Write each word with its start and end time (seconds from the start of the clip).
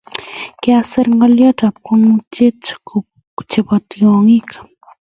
Kyageer 0.61 1.07
ngolyotab 1.15 1.75
kwangutyiet 1.83 2.63
chebo 3.49 3.75
tyongik 3.89 4.49